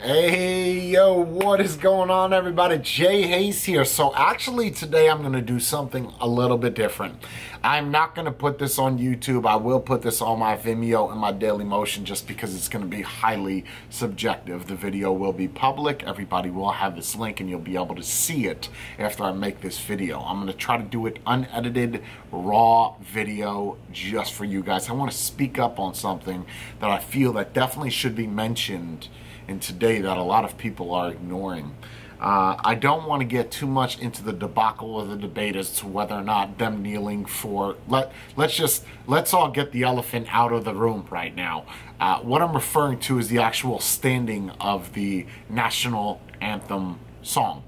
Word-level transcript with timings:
Hey, 0.00 0.78
yo, 0.78 1.14
what 1.14 1.60
is 1.60 1.74
going 1.74 2.08
on, 2.08 2.32
everybody? 2.32 2.78
Jay 2.78 3.22
Hayes 3.22 3.64
here. 3.64 3.84
So, 3.84 4.14
actually, 4.14 4.70
today 4.70 5.10
I'm 5.10 5.22
going 5.22 5.32
to 5.32 5.42
do 5.42 5.58
something 5.58 6.12
a 6.20 6.28
little 6.28 6.56
bit 6.56 6.74
different. 6.74 7.16
I'm 7.64 7.90
not 7.90 8.14
going 8.14 8.26
to 8.26 8.30
put 8.30 8.60
this 8.60 8.78
on 8.78 9.00
YouTube. 9.00 9.44
I 9.44 9.56
will 9.56 9.80
put 9.80 10.02
this 10.02 10.22
on 10.22 10.38
my 10.38 10.56
Vimeo 10.56 11.10
and 11.10 11.20
my 11.20 11.32
Dailymotion 11.32 12.04
just 12.04 12.28
because 12.28 12.54
it's 12.54 12.68
going 12.68 12.88
to 12.88 12.88
be 12.88 13.02
highly 13.02 13.64
subjective. 13.90 14.68
The 14.68 14.76
video 14.76 15.12
will 15.12 15.32
be 15.32 15.48
public. 15.48 16.04
Everybody 16.04 16.50
will 16.50 16.70
have 16.70 16.94
this 16.94 17.16
link 17.16 17.40
and 17.40 17.50
you'll 17.50 17.58
be 17.58 17.74
able 17.74 17.96
to 17.96 18.04
see 18.04 18.46
it 18.46 18.68
after 19.00 19.24
I 19.24 19.32
make 19.32 19.62
this 19.62 19.80
video. 19.80 20.20
I'm 20.20 20.36
going 20.36 20.46
to 20.46 20.52
try 20.52 20.76
to 20.76 20.84
do 20.84 21.06
it 21.06 21.18
unedited, 21.26 22.04
raw 22.30 22.94
video 23.00 23.76
just 23.90 24.32
for 24.32 24.44
you 24.44 24.62
guys. 24.62 24.88
I 24.88 24.92
want 24.92 25.10
to 25.10 25.18
speak 25.18 25.58
up 25.58 25.80
on 25.80 25.92
something 25.94 26.46
that 26.78 26.88
I 26.88 27.00
feel 27.00 27.32
that 27.32 27.52
definitely 27.52 27.90
should 27.90 28.14
be 28.14 28.28
mentioned 28.28 29.08
in 29.48 29.58
today 29.58 30.00
that 30.00 30.16
a 30.16 30.22
lot 30.22 30.44
of 30.44 30.56
people 30.58 30.94
are 30.94 31.10
ignoring. 31.10 31.74
Uh, 32.20 32.56
I 32.58 32.74
don't 32.74 33.06
want 33.06 33.20
to 33.20 33.24
get 33.24 33.50
too 33.52 33.66
much 33.66 34.00
into 34.00 34.24
the 34.24 34.32
debacle 34.32 35.00
of 35.00 35.08
the 35.08 35.16
debate 35.16 35.54
as 35.54 35.70
to 35.76 35.86
whether 35.86 36.16
or 36.16 36.22
not 36.22 36.58
them 36.58 36.82
kneeling 36.82 37.24
for 37.26 37.76
let 37.86 38.12
let's 38.36 38.56
just 38.56 38.84
let's 39.06 39.32
all 39.32 39.50
get 39.50 39.70
the 39.70 39.84
elephant 39.84 40.26
out 40.30 40.52
of 40.52 40.64
the 40.64 40.74
room 40.74 41.06
right 41.10 41.34
now. 41.34 41.64
Uh, 42.00 42.18
what 42.18 42.42
I'm 42.42 42.54
referring 42.54 42.98
to 43.00 43.18
is 43.18 43.28
the 43.28 43.38
actual 43.38 43.78
standing 43.78 44.50
of 44.60 44.94
the 44.94 45.26
national 45.48 46.20
anthem 46.40 46.98
song. 47.22 47.62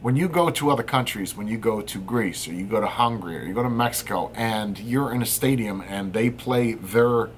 When 0.00 0.16
you 0.16 0.28
go 0.28 0.50
to 0.50 0.70
other 0.70 0.82
countries, 0.82 1.36
when 1.36 1.46
you 1.46 1.56
go 1.56 1.80
to 1.80 1.98
Greece 1.98 2.48
or 2.48 2.52
you 2.52 2.66
go 2.66 2.80
to 2.80 2.86
Hungary 2.86 3.38
or 3.38 3.44
you 3.44 3.54
go 3.54 3.62
to 3.62 3.70
Mexico, 3.70 4.32
and 4.34 4.78
you're 4.78 5.14
in 5.14 5.22
a 5.22 5.26
stadium 5.26 5.80
and 5.80 6.12
they 6.12 6.30
play 6.30 6.74
their 6.74 7.30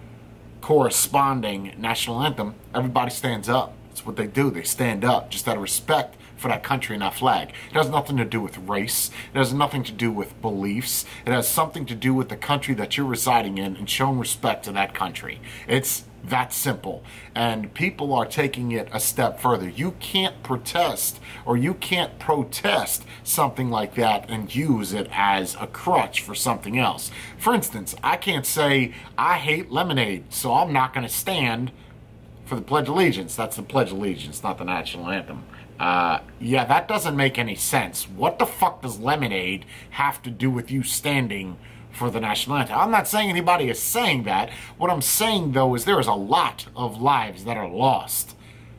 corresponding 0.66 1.72
national 1.78 2.20
anthem, 2.20 2.52
everybody 2.74 3.08
stands 3.08 3.48
up. 3.48 3.72
It's 3.92 4.04
what 4.04 4.16
they 4.16 4.26
do. 4.26 4.50
They 4.50 4.64
stand 4.64 5.04
up 5.04 5.30
just 5.30 5.46
out 5.46 5.54
of 5.54 5.62
respect 5.62 6.16
for 6.36 6.48
that 6.48 6.62
country 6.62 6.94
and 6.94 7.02
that 7.02 7.14
flag. 7.14 7.52
It 7.70 7.76
has 7.76 7.88
nothing 7.88 8.16
to 8.18 8.24
do 8.24 8.40
with 8.40 8.58
race. 8.58 9.10
It 9.34 9.38
has 9.38 9.52
nothing 9.52 9.82
to 9.84 9.92
do 9.92 10.10
with 10.10 10.40
beliefs. 10.40 11.04
It 11.24 11.32
has 11.32 11.48
something 11.48 11.86
to 11.86 11.94
do 11.94 12.14
with 12.14 12.28
the 12.28 12.36
country 12.36 12.74
that 12.74 12.96
you're 12.96 13.06
residing 13.06 13.58
in 13.58 13.76
and 13.76 13.88
showing 13.88 14.18
respect 14.18 14.64
to 14.64 14.72
that 14.72 14.94
country. 14.94 15.40
It's 15.66 16.04
that 16.24 16.52
simple. 16.52 17.04
And 17.34 17.72
people 17.74 18.12
are 18.12 18.26
taking 18.26 18.72
it 18.72 18.88
a 18.92 19.00
step 19.00 19.40
further. 19.40 19.68
You 19.68 19.92
can't 20.00 20.42
protest 20.42 21.20
or 21.44 21.56
you 21.56 21.74
can't 21.74 22.18
protest 22.18 23.04
something 23.22 23.70
like 23.70 23.94
that 23.94 24.28
and 24.28 24.54
use 24.54 24.92
it 24.92 25.08
as 25.12 25.56
a 25.60 25.66
crutch 25.66 26.20
for 26.20 26.34
something 26.34 26.78
else. 26.78 27.10
For 27.38 27.54
instance, 27.54 27.94
I 28.02 28.16
can't 28.16 28.46
say, 28.46 28.94
I 29.16 29.34
hate 29.34 29.70
lemonade, 29.70 30.32
so 30.32 30.54
I'm 30.54 30.72
not 30.72 30.92
going 30.92 31.06
to 31.06 31.12
stand 31.12 31.70
for 32.46 32.54
the 32.54 32.62
Pledge 32.62 32.88
of 32.88 32.94
Allegiance. 32.94 33.36
That's 33.36 33.56
the 33.56 33.62
Pledge 33.62 33.90
of 33.90 33.98
Allegiance, 33.98 34.42
not 34.42 34.58
the 34.58 34.64
national 34.64 35.10
anthem. 35.10 35.44
Uh, 35.78 36.20
yeah, 36.40 36.64
that 36.64 36.88
doesn't 36.88 37.16
make 37.16 37.38
any 37.38 37.54
sense. 37.54 38.08
What 38.08 38.38
the 38.38 38.46
fuck 38.46 38.80
does 38.80 38.98
lemonade 38.98 39.66
have 39.90 40.22
to 40.22 40.30
do 40.30 40.50
with 40.50 40.70
you 40.70 40.82
standing 40.82 41.58
for 41.90 42.10
the 42.10 42.20
national 42.20 42.56
anthem? 42.56 42.78
I'm 42.78 42.90
not 42.90 43.06
saying 43.08 43.28
anybody 43.28 43.68
is 43.68 43.78
saying 43.78 44.22
that. 44.22 44.50
What 44.78 44.90
I'm 44.90 45.02
saying, 45.02 45.52
though, 45.52 45.74
is 45.74 45.84
there 45.84 46.00
is 46.00 46.06
a 46.06 46.14
lot 46.14 46.66
of 46.74 47.02
lives 47.02 47.44
that 47.44 47.58
are 47.58 47.68
lost 47.68 48.36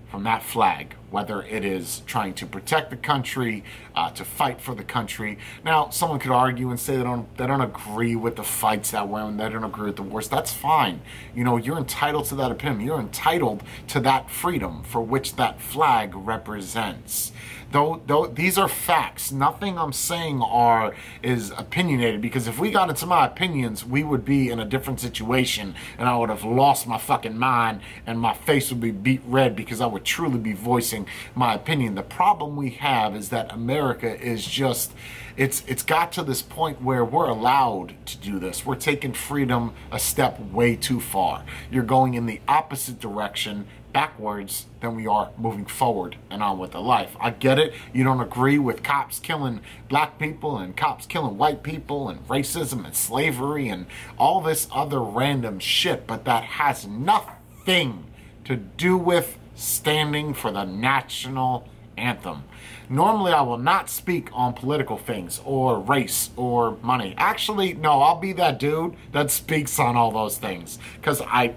from 0.09 0.23
that 0.23 0.41
flag, 0.41 0.95
whether 1.09 1.41
it 1.43 1.63
is 1.63 2.01
trying 2.05 2.33
to 2.33 2.45
protect 2.45 2.89
the 2.89 2.97
country, 2.97 3.63
uh, 3.95 4.11
to 4.11 4.25
fight 4.25 4.59
for 4.59 4.75
the 4.75 4.83
country. 4.83 5.37
Now, 5.63 5.89
someone 5.89 6.19
could 6.19 6.31
argue 6.31 6.69
and 6.69 6.79
say 6.79 6.97
they 6.97 7.03
don't 7.03 7.35
they 7.37 7.47
don't 7.47 7.61
agree 7.61 8.15
with 8.15 8.35
the 8.35 8.43
fights 8.43 8.91
that 8.91 9.07
were 9.07 9.21
and 9.21 9.39
they 9.39 9.49
don't 9.49 9.63
agree 9.63 9.87
with 9.87 9.95
the 9.95 10.03
wars. 10.03 10.27
That's 10.27 10.53
fine. 10.53 11.01
You 11.33 11.43
know, 11.43 11.57
you're 11.57 11.77
entitled 11.77 12.25
to 12.25 12.35
that 12.35 12.51
opinion. 12.51 12.81
You're 12.81 12.99
entitled 12.99 13.63
to 13.87 13.99
that 14.01 14.29
freedom 14.29 14.83
for 14.83 15.01
which 15.01 15.35
that 15.35 15.61
flag 15.61 16.13
represents. 16.15 17.31
Though, 17.71 18.01
though 18.05 18.27
these 18.27 18.57
are 18.57 18.69
facts. 18.69 19.31
Nothing 19.31 19.77
I'm 19.77 19.91
saying 19.91 20.41
are 20.41 20.95
is 21.21 21.51
opinionated 21.57 22.21
because 22.21 22.47
if 22.47 22.59
we 22.59 22.71
got 22.71 22.89
into 22.89 23.05
my 23.05 23.25
opinions, 23.25 23.83
we 23.83 24.03
would 24.03 24.23
be 24.23 24.49
in 24.49 24.59
a 24.59 24.65
different 24.65 25.01
situation 25.01 25.75
and 25.97 26.07
I 26.07 26.15
would 26.15 26.29
have 26.29 26.45
lost 26.45 26.87
my 26.87 26.97
fucking 26.97 27.37
mind 27.37 27.81
and 28.05 28.19
my 28.19 28.33
face 28.33 28.69
would 28.69 28.79
be 28.79 28.91
beat 28.91 29.21
red 29.25 29.55
because 29.55 29.81
I 29.81 29.85
would 29.85 30.05
truly 30.05 30.39
be 30.39 30.53
voicing 30.53 30.96
my 31.35 31.53
opinion. 31.53 31.95
The 31.95 32.03
problem 32.03 32.55
we 32.55 32.71
have 32.71 33.15
is 33.15 33.29
that 33.29 33.51
America 33.51 34.19
is 34.19 34.45
just 34.45 34.93
it's 35.35 35.63
it's 35.67 35.83
got 35.83 36.11
to 36.13 36.23
this 36.23 36.41
point 36.41 36.81
where 36.81 37.05
we're 37.05 37.29
allowed 37.29 37.93
to 38.07 38.17
do 38.17 38.39
this. 38.39 38.65
We're 38.65 38.75
taking 38.75 39.13
freedom 39.13 39.73
a 39.91 39.99
step 39.99 40.39
way 40.39 40.75
too 40.75 40.99
far. 40.99 41.43
You're 41.69 41.83
going 41.83 42.15
in 42.15 42.25
the 42.25 42.41
opposite 42.47 42.99
direction 42.99 43.67
backwards 43.93 44.67
than 44.81 44.95
we 44.95 45.07
are 45.07 45.31
moving 45.37 45.65
forward 45.65 46.17
and 46.29 46.43
on 46.43 46.59
with 46.59 46.71
the 46.71 46.79
life. 46.79 47.15
I 47.19 47.31
get 47.31 47.57
it. 47.57 47.73
You 47.93 48.03
don't 48.03 48.21
agree 48.21 48.59
with 48.59 48.83
cops 48.83 49.19
killing 49.19 49.61
black 49.89 50.19
people 50.19 50.57
and 50.57 50.75
cops 50.75 51.05
killing 51.05 51.37
white 51.37 51.63
people 51.63 52.09
and 52.09 52.27
racism 52.27 52.85
and 52.85 52.95
slavery 52.95 53.69
and 53.69 53.87
all 54.17 54.41
this 54.41 54.67
other 54.71 55.01
random 55.01 55.59
shit, 55.59 56.05
but 56.05 56.25
that 56.25 56.43
has 56.43 56.85
nothing 56.85 58.05
to 58.43 58.55
do 58.55 58.97
with 58.97 59.37
standing 59.57 60.33
for 60.33 60.51
the 60.51 60.63
national 60.63 61.67
anthem. 61.97 62.43
Normally, 62.89 63.33
I 63.33 63.41
will 63.41 63.57
not 63.57 63.89
speak 63.89 64.29
on 64.31 64.53
political 64.53 64.97
things 64.97 65.41
or 65.43 65.79
race 65.79 66.29
or 66.37 66.77
money. 66.81 67.13
Actually, 67.17 67.73
no, 67.73 68.01
I'll 68.01 68.19
be 68.19 68.33
that 68.33 68.59
dude 68.59 68.95
that 69.11 69.31
speaks 69.31 69.77
on 69.79 69.97
all 69.97 70.11
those 70.11 70.37
things 70.37 70.79
because 70.95 71.21
I 71.21 71.55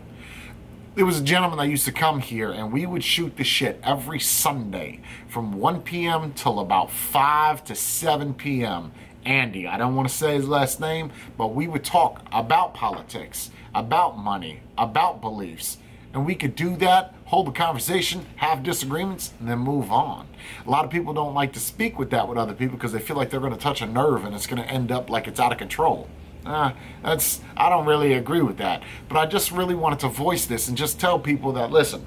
there 0.97 1.06
was 1.06 1.21
a 1.21 1.22
gentleman 1.22 1.59
that 1.59 1.69
used 1.69 1.84
to 1.84 1.93
come 1.93 2.19
here 2.19 2.50
and 2.50 2.72
we 2.72 2.84
would 2.84 3.05
shoot 3.05 3.37
the 3.37 3.44
shit 3.44 3.81
every 3.84 4.19
Sunday 4.19 5.00
from 5.28 5.53
1 5.53 5.82
p.m. 5.82 6.32
till 6.32 6.59
about 6.59 6.91
5 6.91 7.62
to 7.65 7.77
7 7.77 8.34
p.m. 8.34 8.91
Andy, 9.25 9.69
I 9.69 9.78
don't 9.78 9.94
want 9.94 10.09
to 10.09 10.15
say 10.15 10.34
his 10.34 10.49
last 10.49 10.81
name, 10.81 11.12
but 11.38 11.55
we 11.55 11.69
would 11.69 11.84
talk 11.84 12.27
about 12.32 12.75
politics, 12.75 13.50
about 13.72 14.19
money, 14.19 14.61
about 14.77 15.21
beliefs. 15.21 15.78
And 16.12 16.26
we 16.26 16.34
could 16.34 16.56
do 16.56 16.76
that, 16.78 17.15
hold 17.26 17.48
a 17.48 17.53
conversation, 17.53 18.26
have 18.37 18.62
disagreements, 18.65 19.32
and 19.38 19.48
then 19.48 19.59
move 19.59 19.93
on. 19.93 20.26
A 20.66 20.71
lot 20.71 20.84
of 20.84 20.91
people 20.91 21.15
don't 21.15 21.34
like 21.34 21.53
to 21.53 21.60
speak 21.60 21.98
with 21.98 22.10
that 22.10 22.26
with 22.26 22.37
other 22.37 22.53
people 22.53 22.76
because 22.76 22.93
they 22.93 22.98
feel 22.98 23.16
like 23.16 23.31
they're 23.31 23.41
going 23.41 23.53
to 23.53 23.59
touch 23.59 23.81
a 23.81 23.87
nerve 23.87 24.25
and 24.25 24.34
it's 24.34 24.47
going 24.47 24.60
to 24.60 24.69
end 24.69 24.91
up 24.91 25.09
like 25.09 25.28
it's 25.28 25.38
out 25.38 25.53
of 25.53 25.59
control. 25.59 26.09
Uh, 26.44 26.72
that's 27.03 27.41
I 27.56 27.69
don't 27.69 27.87
really 27.87 28.15
agree 28.15 28.43
with 28.43 28.56
that. 28.59 28.82
But 29.09 29.19
I 29.19 29.26
just 29.26 29.53
really 29.53 29.75
wanted 29.75 30.00
to 30.00 30.09
voice 30.09 30.47
this 30.47 30.69
and 30.69 30.76
just 30.76 30.99
tell 30.99 31.19
people 31.19 31.53
that 31.53 31.70
listen. 31.70 32.04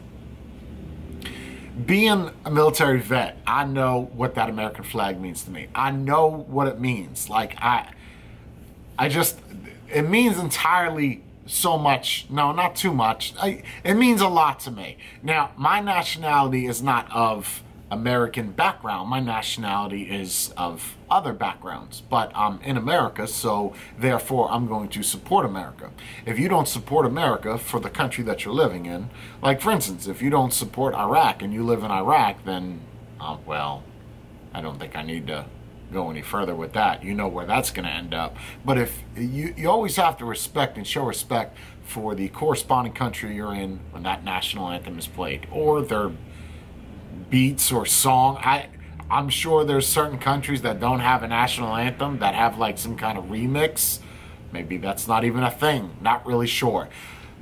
Being 1.86 2.30
a 2.46 2.52
military 2.52 3.00
vet, 3.00 3.38
I 3.48 3.66
know 3.66 4.12
what 4.14 4.36
that 4.36 4.50
American 4.50 4.84
flag 4.84 5.20
means 5.20 5.44
to 5.44 5.52
me. 5.52 5.70
I 5.74 5.92
know 5.92 6.28
what 6.28 6.68
it 6.68 6.80
means. 6.80 7.30
Like 7.30 7.56
I 7.62 7.94
I 8.98 9.08
just 9.08 9.40
it 9.90 10.04
means 10.04 10.40
entirely 10.40 11.24
so 11.46 11.78
much. 11.78 12.28
No, 12.30 12.52
not 12.52 12.76
too 12.76 12.94
much. 12.94 13.34
I, 13.40 13.64
it 13.84 13.96
means 13.96 14.22
a 14.22 14.28
lot 14.28 14.60
to 14.62 14.72
me. 14.72 14.98
Now, 15.22 15.52
my 15.58 15.80
nationality 15.80 16.66
is 16.66 16.82
not 16.82 17.12
of 17.12 17.64
American 17.92 18.52
background. 18.52 19.08
My 19.10 19.20
nationality 19.20 20.04
is 20.04 20.52
of 20.58 20.98
other 21.12 21.32
backgrounds, 21.32 22.02
but 22.02 22.32
I'm 22.34 22.60
in 22.62 22.76
America, 22.76 23.28
so 23.28 23.76
therefore 24.00 24.52
I'm 24.52 24.68
going 24.68 24.90
to 24.90 25.04
support 25.04 25.46
America. 25.46 25.92
If 26.26 26.40
you 26.40 26.50
don't 26.50 26.68
support 26.68 27.06
America 27.06 27.58
for 27.60 27.80
the 27.80 27.92
country 27.92 28.24
that 28.24 28.44
you're 28.44 28.54
living 28.54 28.88
in, 28.88 29.12
like 29.44 29.62
for 29.62 29.72
instance, 29.72 30.08
if 30.08 30.24
you 30.24 30.32
don't 30.32 30.52
support 30.52 30.96
Iraq 30.96 31.44
and 31.44 31.54
you 31.54 31.64
live 31.64 31.84
in 31.84 31.92
Iraq, 31.92 32.44
then, 32.46 32.82
uh, 33.20 33.38
well, 33.46 33.84
I 34.54 34.62
don't 34.62 34.80
think 34.80 34.96
I 34.96 35.04
need 35.04 35.28
to 35.28 35.46
go 35.94 36.10
any 36.10 36.22
further 36.22 36.56
with 36.56 36.74
that. 36.74 37.04
You 37.04 37.14
know 37.14 37.28
where 37.28 37.46
that's 37.46 37.72
going 37.72 37.86
to 37.86 37.92
end 37.92 38.14
up. 38.14 38.36
But 38.66 38.78
if 38.78 39.04
you, 39.16 39.54
you 39.56 39.70
always 39.70 39.96
have 39.96 40.18
to 40.18 40.26
respect 40.26 40.78
and 40.78 40.86
show 40.86 41.06
respect 41.06 41.58
for 41.84 42.16
the 42.16 42.30
corresponding 42.30 42.94
country 42.94 43.36
you're 43.36 43.54
in 43.54 43.80
when 43.92 44.04
that 44.04 44.24
national 44.24 44.70
anthem 44.70 44.98
is 44.98 45.08
played, 45.08 45.48
or 45.52 45.82
their 45.82 46.12
beats 47.30 47.72
or 47.72 47.86
song. 47.86 48.38
I 48.42 48.68
I'm 49.10 49.30
sure 49.30 49.64
there's 49.64 49.88
certain 49.88 50.18
countries 50.18 50.62
that 50.64 50.80
don't 50.80 51.02
have 51.02 51.24
a 51.24 51.28
national 51.28 51.76
anthem 51.76 52.20
that 52.20 52.36
have 52.36 52.58
like 52.58 52.78
some 52.78 52.96
kind 52.96 53.18
of 53.18 53.26
remix. 53.26 54.00
Maybe 54.52 54.78
that's 54.78 55.08
not 55.08 55.24
even 55.24 55.44
a 55.44 55.52
thing. 55.52 55.92
Not 56.02 56.26
really 56.26 56.48
sure. 56.48 56.90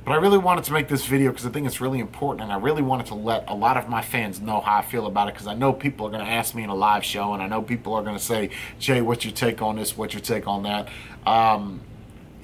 But 0.04 0.12
I 0.12 0.16
really 0.16 0.38
wanted 0.38 0.64
to 0.64 0.72
make 0.72 0.88
this 0.88 1.06
video 1.06 1.30
because 1.30 1.46
I 1.46 1.50
think 1.50 1.66
it's 1.66 1.80
really 1.80 2.00
important 2.00 2.42
and 2.42 2.52
I 2.52 2.56
really 2.56 2.82
wanted 2.82 3.06
to 3.06 3.14
let 3.14 3.48
a 3.48 3.54
lot 3.54 3.76
of 3.76 3.88
my 3.88 4.02
fans 4.02 4.40
know 4.40 4.60
how 4.60 4.78
I 4.78 4.82
feel 4.82 5.06
about 5.06 5.28
it 5.28 5.34
because 5.34 5.46
I 5.46 5.54
know 5.54 5.72
people 5.72 6.06
are 6.06 6.10
going 6.10 6.24
to 6.24 6.30
ask 6.30 6.56
me 6.56 6.64
in 6.64 6.70
a 6.70 6.74
live 6.74 7.04
show 7.04 7.34
and 7.34 7.42
I 7.42 7.46
know 7.46 7.62
people 7.62 7.94
are 7.94 8.02
going 8.02 8.16
to 8.16 8.22
say, 8.22 8.50
Jay, 8.80 9.00
what's 9.00 9.24
your 9.24 9.32
take 9.32 9.62
on 9.62 9.76
this? 9.76 9.96
What's 9.96 10.12
your 10.12 10.20
take 10.20 10.48
on 10.48 10.64
that? 10.64 10.88
Um, 11.24 11.82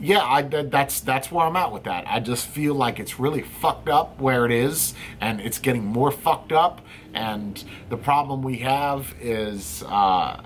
yeah, 0.00 0.22
I, 0.22 0.43
that's 0.43 1.00
that's 1.00 1.32
where 1.32 1.44
I'm 1.44 1.56
at 1.56 1.72
with 1.72 1.84
that. 1.84 2.05
I 2.06 2.20
just 2.20 2.46
feel 2.46 2.75
like 2.75 3.00
it's 3.00 3.19
really 3.19 3.43
fucked 3.43 3.88
up 3.88 4.20
where 4.20 4.46
it 4.46 4.52
is, 4.52 4.94
and 5.20 5.40
it's 5.40 5.58
getting 5.58 5.84
more 5.84 6.12
fucked 6.12 6.52
up. 6.52 6.81
And 7.14 7.62
the 7.88 7.96
problem 7.96 8.43
we 8.43 8.58
have 8.58 9.12
is 9.20 9.82
uh, 9.88 10.40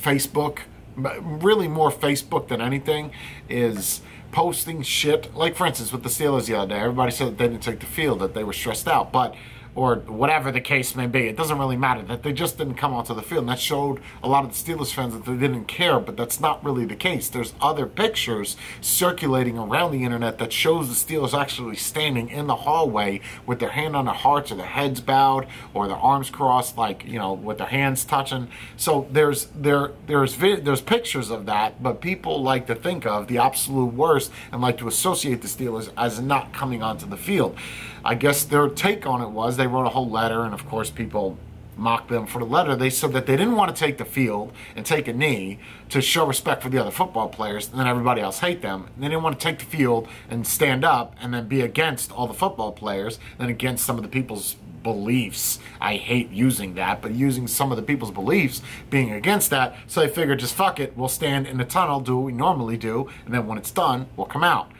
Facebook, 0.00 0.60
really 0.96 1.66
more 1.66 1.90
Facebook 1.90 2.46
than 2.46 2.60
anything, 2.60 3.10
is 3.48 4.02
posting 4.32 4.82
shit. 4.82 5.34
Like 5.34 5.54
for 5.54 5.66
instance, 5.66 5.92
with 5.92 6.02
the 6.02 6.08
Steelers 6.08 6.46
the 6.46 6.56
other 6.58 6.74
day, 6.74 6.80
everybody 6.80 7.12
said 7.12 7.28
that 7.28 7.38
they 7.38 7.48
didn't 7.48 7.62
take 7.62 7.80
the 7.80 7.86
field, 7.86 8.18
that 8.20 8.34
they 8.34 8.44
were 8.44 8.52
stressed 8.52 8.88
out, 8.88 9.12
but 9.12 9.34
or 9.74 9.96
whatever 9.96 10.52
the 10.52 10.60
case 10.60 10.94
may 10.94 11.06
be. 11.06 11.28
It 11.28 11.36
doesn't 11.36 11.58
really 11.58 11.76
matter 11.76 12.02
that 12.02 12.22
they 12.22 12.32
just 12.32 12.58
didn't 12.58 12.74
come 12.74 12.92
onto 12.92 13.14
the 13.14 13.22
field. 13.22 13.40
And 13.40 13.48
that 13.48 13.58
showed 13.58 14.00
a 14.22 14.28
lot 14.28 14.44
of 14.44 14.50
the 14.50 14.72
Steelers 14.72 14.92
fans 14.92 15.14
that 15.14 15.24
they 15.24 15.36
didn't 15.36 15.64
care, 15.64 15.98
but 15.98 16.16
that's 16.16 16.40
not 16.40 16.62
really 16.62 16.84
the 16.84 16.96
case. 16.96 17.28
There's 17.28 17.54
other 17.60 17.86
pictures 17.86 18.56
circulating 18.80 19.58
around 19.58 19.92
the 19.92 20.04
internet 20.04 20.38
that 20.38 20.52
shows 20.52 20.88
the 20.88 21.14
Steelers 21.14 21.38
actually 21.38 21.76
standing 21.76 22.28
in 22.28 22.46
the 22.46 22.56
hallway 22.56 23.20
with 23.46 23.60
their 23.60 23.70
hand 23.70 23.96
on 23.96 24.04
their 24.04 24.14
hearts 24.14 24.52
or 24.52 24.56
their 24.56 24.66
heads 24.66 25.00
bowed 25.00 25.46
or 25.72 25.88
their 25.88 25.96
arms 25.96 26.28
crossed, 26.28 26.76
like 26.76 27.04
you 27.06 27.18
know, 27.18 27.32
with 27.32 27.58
their 27.58 27.66
hands 27.66 28.04
touching. 28.04 28.48
So 28.76 29.06
there's 29.10 29.46
there 29.54 29.92
there's 30.06 30.36
there's 30.36 30.82
pictures 30.82 31.30
of 31.30 31.46
that, 31.46 31.82
but 31.82 32.00
people 32.00 32.42
like 32.42 32.66
to 32.66 32.74
think 32.74 33.06
of 33.06 33.26
the 33.26 33.38
absolute 33.38 33.94
worst 33.94 34.30
and 34.50 34.60
like 34.60 34.76
to 34.78 34.88
associate 34.88 35.40
the 35.40 35.48
Steelers 35.48 35.90
as 35.96 36.20
not 36.20 36.52
coming 36.52 36.82
onto 36.82 37.06
the 37.06 37.16
field. 37.16 37.56
I 38.04 38.16
guess 38.16 38.42
their 38.44 38.68
take 38.68 39.06
on 39.06 39.22
it 39.22 39.28
was 39.28 39.56
they 39.62 39.68
wrote 39.68 39.86
a 39.86 39.90
whole 39.90 40.10
letter, 40.10 40.42
and 40.42 40.52
of 40.52 40.68
course, 40.68 40.90
people 40.90 41.38
mocked 41.76 42.08
them 42.08 42.26
for 42.26 42.40
the 42.40 42.44
letter. 42.44 42.74
They 42.74 42.90
said 42.90 43.12
that 43.12 43.26
they 43.26 43.36
didn't 43.36 43.54
want 43.54 43.74
to 43.74 43.78
take 43.78 43.96
the 43.96 44.04
field 44.04 44.52
and 44.74 44.84
take 44.84 45.06
a 45.06 45.12
knee 45.12 45.60
to 45.90 46.02
show 46.02 46.26
respect 46.26 46.64
for 46.64 46.68
the 46.68 46.78
other 46.78 46.90
football 46.90 47.28
players, 47.28 47.70
and 47.70 47.78
then 47.78 47.86
everybody 47.86 48.20
else 48.20 48.40
hate 48.40 48.60
them. 48.60 48.88
And 48.94 49.04
they 49.04 49.08
didn't 49.08 49.22
want 49.22 49.38
to 49.38 49.42
take 49.42 49.60
the 49.60 49.64
field 49.64 50.08
and 50.28 50.44
stand 50.44 50.84
up 50.84 51.14
and 51.20 51.32
then 51.32 51.46
be 51.46 51.60
against 51.60 52.10
all 52.10 52.26
the 52.26 52.34
football 52.34 52.72
players 52.72 53.20
and 53.38 53.48
against 53.50 53.86
some 53.86 53.96
of 53.96 54.02
the 54.02 54.08
people's 54.08 54.56
beliefs. 54.82 55.60
I 55.80 55.94
hate 55.94 56.30
using 56.30 56.74
that, 56.74 57.00
but 57.00 57.12
using 57.12 57.46
some 57.46 57.70
of 57.70 57.76
the 57.76 57.84
people's 57.84 58.10
beliefs 58.10 58.62
being 58.90 59.12
against 59.12 59.50
that. 59.50 59.76
So 59.86 60.00
they 60.00 60.08
figured 60.08 60.40
just 60.40 60.54
fuck 60.54 60.80
it, 60.80 60.96
we'll 60.96 61.08
stand 61.08 61.46
in 61.46 61.58
the 61.58 61.64
tunnel, 61.64 62.00
do 62.00 62.16
what 62.16 62.24
we 62.24 62.32
normally 62.32 62.76
do, 62.76 63.08
and 63.24 63.32
then 63.32 63.46
when 63.46 63.58
it's 63.58 63.70
done, 63.70 64.08
we'll 64.16 64.26
come 64.26 64.42
out. 64.42 64.72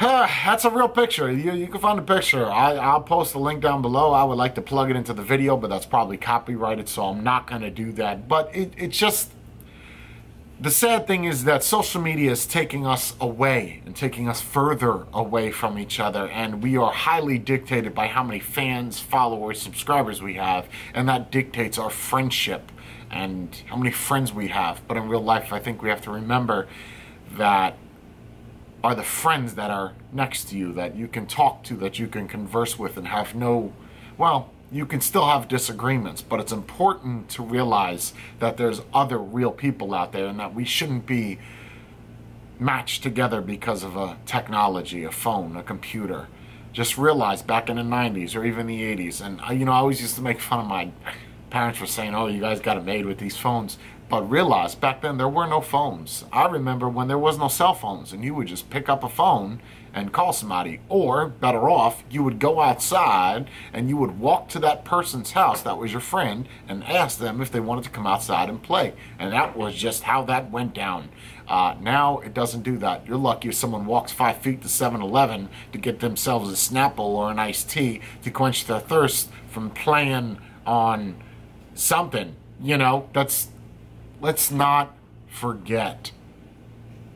That's 0.00 0.64
a 0.64 0.70
real 0.70 0.88
picture. 0.88 1.30
You, 1.30 1.52
you 1.52 1.66
can 1.66 1.80
find 1.80 1.98
the 1.98 2.02
picture. 2.02 2.46
I, 2.46 2.94
will 2.94 3.02
post 3.02 3.32
the 3.32 3.38
link 3.38 3.60
down 3.60 3.82
below. 3.82 4.12
I 4.12 4.24
would 4.24 4.38
like 4.38 4.54
to 4.54 4.62
plug 4.62 4.90
it 4.90 4.96
into 4.96 5.12
the 5.12 5.22
video, 5.22 5.56
but 5.56 5.68
that's 5.70 5.86
probably 5.86 6.16
copyrighted, 6.16 6.88
so 6.88 7.04
I'm 7.04 7.22
not 7.22 7.46
going 7.46 7.62
to 7.62 7.70
do 7.70 7.92
that. 7.92 8.28
But 8.28 8.54
it, 8.54 8.72
it's 8.76 8.96
just 8.96 9.32
the 10.60 10.70
sad 10.70 11.06
thing 11.06 11.24
is 11.24 11.44
that 11.44 11.62
social 11.62 12.00
media 12.00 12.30
is 12.30 12.46
taking 12.46 12.86
us 12.86 13.14
away 13.20 13.82
and 13.86 13.94
taking 13.94 14.28
us 14.28 14.40
further 14.40 15.06
away 15.12 15.50
from 15.50 15.78
each 15.78 16.00
other, 16.00 16.28
and 16.28 16.62
we 16.62 16.76
are 16.76 16.92
highly 16.92 17.38
dictated 17.38 17.94
by 17.94 18.06
how 18.06 18.22
many 18.22 18.40
fans, 18.40 18.98
followers, 18.98 19.60
subscribers 19.60 20.22
we 20.22 20.34
have, 20.34 20.66
and 20.94 21.08
that 21.08 21.30
dictates 21.30 21.78
our 21.78 21.90
friendship 21.90 22.72
and 23.10 23.62
how 23.66 23.76
many 23.76 23.90
friends 23.90 24.32
we 24.32 24.48
have. 24.48 24.80
But 24.86 24.96
in 24.96 25.08
real 25.08 25.22
life, 25.22 25.52
I 25.52 25.58
think 25.58 25.82
we 25.82 25.88
have 25.88 26.02
to 26.02 26.10
remember 26.10 26.66
that 27.36 27.76
are 28.88 28.94
the 28.94 29.02
friends 29.02 29.54
that 29.54 29.70
are 29.70 29.92
next 30.14 30.48
to 30.48 30.56
you 30.56 30.72
that 30.72 30.96
you 30.96 31.06
can 31.06 31.26
talk 31.26 31.62
to, 31.62 31.76
that 31.76 31.98
you 31.98 32.06
can 32.06 32.26
converse 32.26 32.78
with, 32.78 32.96
and 32.96 33.08
have 33.08 33.34
no, 33.34 33.70
well, 34.16 34.48
you 34.72 34.86
can 34.86 35.02
still 35.02 35.26
have 35.26 35.46
disagreements, 35.46 36.22
but 36.22 36.40
it's 36.40 36.52
important 36.52 37.28
to 37.28 37.42
realize 37.42 38.14
that 38.38 38.56
there's 38.56 38.80
other 38.94 39.18
real 39.18 39.50
people 39.50 39.92
out 39.92 40.12
there 40.12 40.24
and 40.24 40.40
that 40.40 40.54
we 40.54 40.64
shouldn't 40.64 41.04
be 41.04 41.38
matched 42.58 43.02
together 43.02 43.42
because 43.42 43.82
of 43.82 43.94
a 43.94 44.16
technology, 44.24 45.04
a 45.04 45.12
phone, 45.12 45.54
a 45.54 45.62
computer. 45.62 46.26
Just 46.72 46.96
realize 46.96 47.42
back 47.42 47.68
in 47.68 47.76
the 47.76 47.82
90s 47.82 48.34
or 48.34 48.42
even 48.46 48.66
the 48.66 48.80
80s, 48.80 49.20
and 49.20 49.38
you 49.58 49.66
know, 49.66 49.72
I 49.72 49.76
always 49.80 50.00
used 50.00 50.14
to 50.14 50.22
make 50.22 50.40
fun 50.40 50.60
of 50.60 50.66
my 50.66 50.92
parents 51.50 51.78
for 51.78 51.84
saying, 51.84 52.14
oh, 52.14 52.28
you 52.28 52.40
guys 52.40 52.58
got 52.58 52.78
it 52.78 52.84
made 52.84 53.04
with 53.04 53.18
these 53.18 53.36
phones. 53.36 53.76
But 54.08 54.30
realize 54.30 54.74
back 54.74 55.02
then 55.02 55.18
there 55.18 55.28
were 55.28 55.46
no 55.46 55.60
phones. 55.60 56.24
I 56.32 56.46
remember 56.46 56.88
when 56.88 57.08
there 57.08 57.18
was 57.18 57.38
no 57.38 57.48
cell 57.48 57.74
phones 57.74 58.12
and 58.12 58.24
you 58.24 58.34
would 58.34 58.46
just 58.46 58.70
pick 58.70 58.88
up 58.88 59.04
a 59.04 59.08
phone 59.08 59.60
and 59.92 60.12
call 60.12 60.32
somebody. 60.32 60.80
Or, 60.88 61.26
better 61.26 61.68
off, 61.68 62.02
you 62.10 62.22
would 62.22 62.38
go 62.38 62.60
outside 62.60 63.50
and 63.72 63.88
you 63.88 63.96
would 63.98 64.18
walk 64.18 64.48
to 64.50 64.58
that 64.60 64.84
person's 64.84 65.32
house 65.32 65.60
that 65.62 65.76
was 65.76 65.92
your 65.92 66.00
friend 66.00 66.48
and 66.66 66.84
ask 66.84 67.18
them 67.18 67.40
if 67.40 67.50
they 67.50 67.60
wanted 67.60 67.84
to 67.84 67.90
come 67.90 68.06
outside 68.06 68.48
and 68.48 68.62
play. 68.62 68.94
And 69.18 69.32
that 69.32 69.56
was 69.56 69.74
just 69.74 70.04
how 70.04 70.22
that 70.24 70.50
went 70.50 70.72
down. 70.74 71.10
Uh, 71.46 71.74
now 71.80 72.18
it 72.18 72.32
doesn't 72.32 72.62
do 72.62 72.78
that. 72.78 73.06
You're 73.06 73.16
lucky 73.16 73.48
if 73.48 73.54
someone 73.54 73.86
walks 73.86 74.12
five 74.12 74.38
feet 74.38 74.62
to 74.62 74.68
7 74.68 75.02
Eleven 75.02 75.48
to 75.72 75.78
get 75.78 76.00
themselves 76.00 76.50
a 76.50 76.54
Snapple 76.54 77.00
or 77.00 77.30
an 77.30 77.38
iced 77.38 77.70
tea 77.70 78.00
to 78.22 78.30
quench 78.30 78.66
their 78.66 78.80
thirst 78.80 79.30
from 79.48 79.70
playing 79.70 80.38
on 80.66 81.16
something. 81.74 82.36
You 82.60 82.76
know, 82.76 83.08
that's 83.12 83.48
let's 84.20 84.50
not 84.50 84.94
forget 85.28 86.12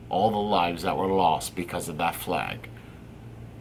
all 0.09 0.31
the 0.31 0.37
lives 0.37 0.83
that 0.83 0.95
were 0.95 1.07
lost 1.07 1.55
because 1.55 1.89
of 1.89 1.97
that 1.97 2.15
flag. 2.15 2.69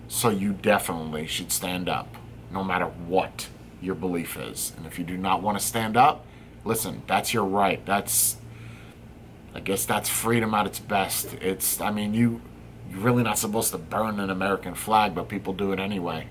So 0.09 0.29
you 0.29 0.53
definitely 0.53 1.27
should 1.27 1.51
stand 1.51 1.89
up, 1.89 2.17
no 2.51 2.63
matter 2.63 2.87
what 2.87 3.49
your 3.81 3.95
belief 3.95 4.37
is. 4.37 4.73
And 4.77 4.87
if 4.87 4.99
you 4.99 5.05
do 5.05 5.17
not 5.17 5.43
want 5.43 5.59
to 5.59 5.65
stand 5.65 5.97
up, 5.97 6.27
listen, 6.65 7.03
that's 7.07 7.33
your 7.33 7.45
right. 7.45 7.85
That's, 7.87 8.37
I 9.55 9.61
guess 9.61 9.87
that's 9.87 10.09
freedom 10.09 10.55
at 10.55 10.67
its 10.67 10.79
best. 10.79 11.33
It's, 11.35 11.81
I 11.81 11.91
mean, 11.91 12.13
you, 12.13 12.43
you're 12.91 13.01
really 13.01 13.23
not 13.23 13.39
supposed 13.39 13.73
to 13.73 13.79
burn 13.79 14.21
an 14.21 14.29
American 14.29 14.75
flag, 14.75 15.15
but 15.15 15.29
people 15.29 15.55
do 15.55 15.73
it 15.73 15.81
anyway. 15.81 16.29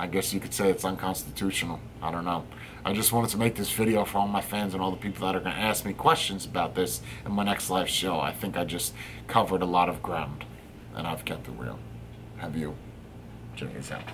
I 0.00 0.06
guess 0.06 0.32
you 0.32 0.40
could 0.40 0.54
say 0.54 0.70
it's 0.70 0.86
unconstitutional. 0.86 1.78
I 2.00 2.10
don't 2.10 2.24
know. 2.24 2.46
I 2.86 2.94
just 2.94 3.12
wanted 3.12 3.28
to 3.32 3.36
make 3.36 3.54
this 3.54 3.70
video 3.70 4.06
for 4.06 4.16
all 4.16 4.28
my 4.28 4.40
fans 4.40 4.72
and 4.72 4.82
all 4.82 4.90
the 4.90 4.96
people 4.96 5.26
that 5.26 5.36
are 5.36 5.40
going 5.40 5.54
to 5.54 5.60
ask 5.60 5.84
me 5.84 5.92
questions 5.92 6.46
about 6.46 6.74
this 6.74 7.02
in 7.26 7.32
my 7.32 7.44
next 7.44 7.68
live 7.68 7.90
show. 7.90 8.18
I 8.18 8.32
think 8.32 8.56
I 8.56 8.64
just 8.64 8.94
covered 9.26 9.60
a 9.60 9.66
lot 9.66 9.90
of 9.90 10.02
ground, 10.02 10.46
and 10.94 11.06
I've 11.06 11.26
kept 11.26 11.48
it 11.48 11.54
real. 11.58 11.78
Have 12.38 12.56
you? 12.56 12.74
Check 13.56 13.74
this 13.74 13.92
out. 13.92 14.04